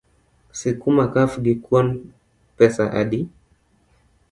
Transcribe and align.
Sikuma 0.59 1.03
kaf 1.13 1.31
gi 1.43 1.53
kuon 1.65 1.87
pesa 2.57 2.85
adi? 3.01 3.19